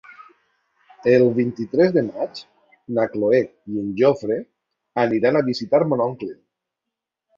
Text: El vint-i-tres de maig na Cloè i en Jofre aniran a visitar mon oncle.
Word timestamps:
El 1.11 1.25
vint-i-tres 1.39 1.91
de 1.97 2.03
maig 2.07 2.41
na 2.99 3.05
Cloè 3.11 3.43
i 3.43 3.77
en 3.83 3.93
Jofre 4.03 4.39
aniran 5.05 5.39
a 5.43 5.49
visitar 5.51 5.83
mon 5.93 6.03
oncle. 6.11 6.33